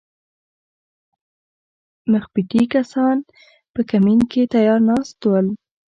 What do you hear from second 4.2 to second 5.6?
کې تیار ناست ول